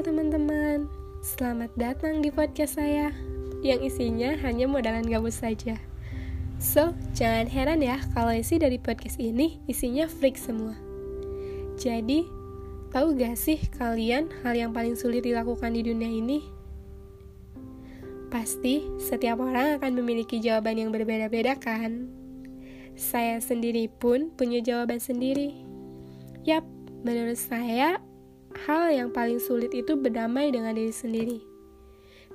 [0.00, 0.88] Teman-teman,
[1.20, 3.12] selamat datang di podcast saya
[3.60, 5.76] yang isinya hanya modalan gabus saja.
[6.56, 10.72] So, jangan heran ya kalau isi dari podcast ini isinya freak semua.
[11.76, 12.24] Jadi,
[12.96, 16.48] tahu gak sih kalian hal yang paling sulit dilakukan di dunia ini?
[18.32, 22.08] Pasti setiap orang akan memiliki jawaban yang berbeda-beda kan?
[22.96, 25.60] Saya sendiri pun punya jawaban sendiri.
[26.48, 26.64] Yap,
[27.04, 28.00] menurut saya
[28.66, 31.38] hal yang paling sulit itu berdamai dengan diri sendiri.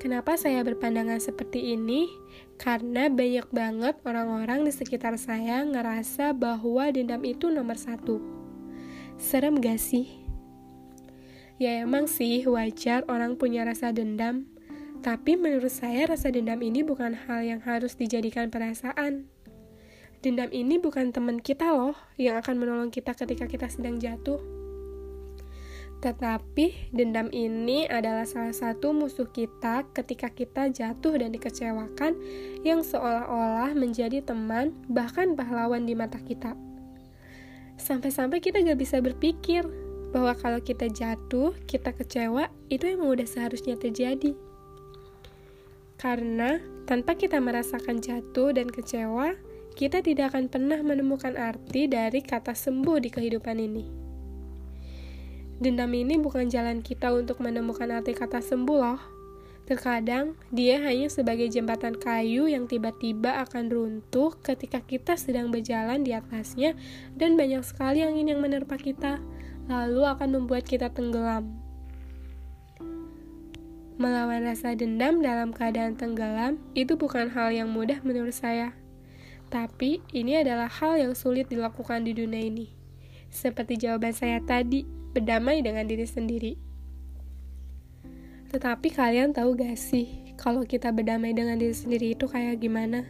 [0.00, 2.10] Kenapa saya berpandangan seperti ini?
[2.58, 8.18] Karena banyak banget orang-orang di sekitar saya ngerasa bahwa dendam itu nomor satu.
[9.20, 10.10] Serem gak sih?
[11.60, 14.50] Ya emang sih wajar orang punya rasa dendam,
[15.06, 19.30] tapi menurut saya rasa dendam ini bukan hal yang harus dijadikan perasaan.
[20.18, 24.61] Dendam ini bukan teman kita loh yang akan menolong kita ketika kita sedang jatuh
[26.02, 32.18] tetapi dendam ini adalah salah satu musuh kita ketika kita jatuh dan dikecewakan
[32.66, 36.58] yang seolah-olah menjadi teman bahkan pahlawan di mata kita.
[37.78, 39.62] Sampai-sampai kita gak bisa berpikir
[40.10, 44.34] bahwa kalau kita jatuh, kita kecewa, itu emang udah seharusnya terjadi.
[46.02, 49.38] Karena tanpa kita merasakan jatuh dan kecewa,
[49.78, 54.01] kita tidak akan pernah menemukan arti dari kata sembuh di kehidupan ini.
[55.58, 59.02] Dendam ini bukan jalan kita untuk menemukan arti kata sembuh loh.
[59.62, 66.10] Terkadang, dia hanya sebagai jembatan kayu yang tiba-tiba akan runtuh ketika kita sedang berjalan di
[66.12, 66.74] atasnya
[67.14, 69.22] dan banyak sekali angin yang menerpa kita,
[69.70, 71.62] lalu akan membuat kita tenggelam.
[74.02, 78.74] Melawan rasa dendam dalam keadaan tenggelam itu bukan hal yang mudah menurut saya.
[79.46, 82.66] Tapi, ini adalah hal yang sulit dilakukan di dunia ini.
[83.30, 86.52] Seperti jawaban saya tadi, berdamai dengan diri sendiri.
[88.52, 93.04] Tetapi kalian tahu gak sih, kalau kita berdamai dengan diri sendiri itu kayak gimana?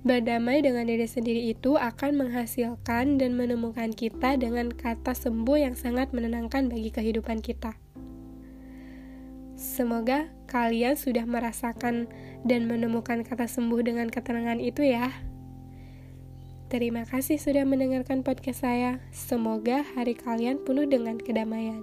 [0.00, 6.16] Berdamai dengan diri sendiri itu akan menghasilkan dan menemukan kita dengan kata sembuh yang sangat
[6.16, 7.76] menenangkan bagi kehidupan kita.
[9.60, 12.08] Semoga kalian sudah merasakan
[12.48, 15.12] dan menemukan kata sembuh dengan ketenangan itu ya.
[16.70, 19.02] Terima kasih sudah mendengarkan podcast saya.
[19.10, 21.82] Semoga hari kalian penuh dengan kedamaian.